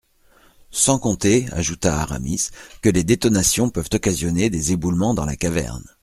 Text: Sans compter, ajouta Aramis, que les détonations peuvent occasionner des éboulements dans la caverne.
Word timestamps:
Sans 0.71 0.97
compter, 0.97 1.45
ajouta 1.51 1.99
Aramis, 2.01 2.49
que 2.81 2.89
les 2.89 3.03
détonations 3.03 3.69
peuvent 3.69 3.91
occasionner 3.93 4.49
des 4.49 4.71
éboulements 4.71 5.13
dans 5.13 5.25
la 5.25 5.35
caverne. 5.35 5.85